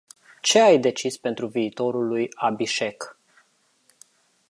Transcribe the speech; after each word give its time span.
Ce 0.41 0.59
ai 0.59 0.79
decis 0.79 1.17
pentru 1.17 1.47
viitorul 1.47 2.07
lui 2.07 2.29
Abhishek? 2.33 3.17